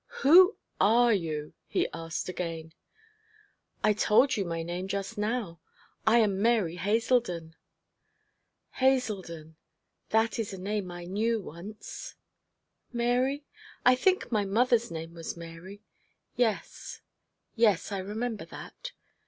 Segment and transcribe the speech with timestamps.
[0.23, 2.73] 'Who are you?' he asked again.
[3.83, 5.59] 'I told you my name just now.
[6.07, 7.55] I am Mary Haselden.'
[8.79, 9.57] 'Haselden
[10.09, 12.15] that is a name I knew once.
[12.91, 13.45] Mary?
[13.85, 15.83] I think my mother's name was Mary.
[16.35, 17.01] Yes,
[17.55, 18.93] yes, I remember that.